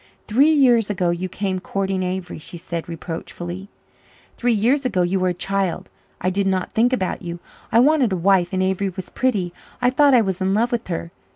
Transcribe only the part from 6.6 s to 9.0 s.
think about you. I wanted a wife and Avery